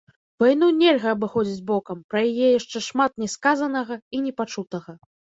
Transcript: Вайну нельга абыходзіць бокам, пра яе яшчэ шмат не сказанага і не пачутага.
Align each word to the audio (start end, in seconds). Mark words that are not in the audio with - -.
Вайну 0.41 0.67
нельга 0.83 1.09
абыходзіць 1.15 1.65
бокам, 1.71 1.99
пра 2.13 2.21
яе 2.29 2.47
яшчэ 2.59 2.81
шмат 2.85 3.11
не 3.25 3.29
сказанага 3.35 3.93
і 4.17 4.23
не 4.25 4.33
пачутага. 4.41 4.95